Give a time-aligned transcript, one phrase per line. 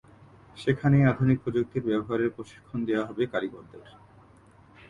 [0.57, 3.83] সেখানেই আধুনিক প্রযুক্তির ব্যবহারের প্রশিক্ষণ দেওয়া হবে কারিগরদের।